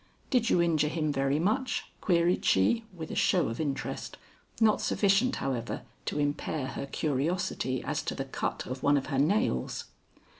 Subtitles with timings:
[0.31, 4.17] "Did you injure him very much?" queried she, with a show of interest;
[4.59, 9.19] not sufficient however to impair her curiosity as to the cut of one of her
[9.19, 9.83] nails.